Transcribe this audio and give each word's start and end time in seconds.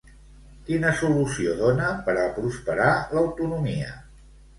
Quina 0.69 0.93
solució 1.01 1.53
dona 1.59 1.89
per 2.07 2.15
a 2.21 2.23
prosperar 2.39 2.89
l'autonomia? 3.13 3.93